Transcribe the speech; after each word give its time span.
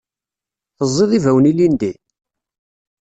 Teẓẓiḍ 0.77 1.11
ibawen 1.13 1.49
ilindi? 1.51 1.91